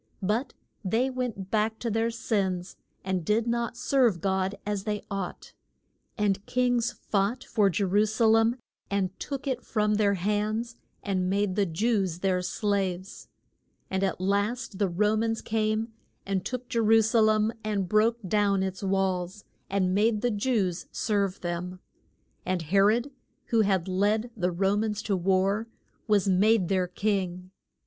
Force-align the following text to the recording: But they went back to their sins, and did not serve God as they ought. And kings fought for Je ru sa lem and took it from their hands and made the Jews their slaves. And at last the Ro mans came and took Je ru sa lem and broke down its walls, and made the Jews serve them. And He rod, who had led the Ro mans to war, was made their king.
But 0.23 0.55
they 0.83 1.11
went 1.11 1.51
back 1.51 1.77
to 1.77 1.91
their 1.91 2.09
sins, 2.09 2.75
and 3.05 3.23
did 3.23 3.45
not 3.45 3.77
serve 3.77 4.19
God 4.19 4.55
as 4.65 4.83
they 4.85 5.03
ought. 5.11 5.53
And 6.17 6.43
kings 6.47 6.91
fought 6.91 7.43
for 7.43 7.69
Je 7.69 7.83
ru 7.83 8.07
sa 8.07 8.25
lem 8.25 8.55
and 8.89 9.11
took 9.19 9.45
it 9.45 9.63
from 9.63 9.93
their 9.93 10.15
hands 10.15 10.75
and 11.03 11.29
made 11.29 11.55
the 11.55 11.67
Jews 11.67 12.21
their 12.21 12.41
slaves. 12.41 13.27
And 13.91 14.03
at 14.03 14.19
last 14.19 14.79
the 14.79 14.89
Ro 14.89 15.15
mans 15.15 15.39
came 15.39 15.93
and 16.25 16.43
took 16.43 16.67
Je 16.67 16.79
ru 16.79 17.03
sa 17.03 17.19
lem 17.19 17.53
and 17.63 17.87
broke 17.87 18.17
down 18.27 18.63
its 18.63 18.81
walls, 18.81 19.43
and 19.69 19.93
made 19.93 20.21
the 20.21 20.31
Jews 20.31 20.87
serve 20.91 21.41
them. 21.41 21.79
And 22.43 22.63
He 22.63 22.79
rod, 22.79 23.11
who 23.49 23.61
had 23.61 23.87
led 23.87 24.31
the 24.35 24.49
Ro 24.51 24.77
mans 24.77 25.03
to 25.03 25.15
war, 25.15 25.67
was 26.07 26.27
made 26.27 26.69
their 26.69 26.87
king. 26.87 27.51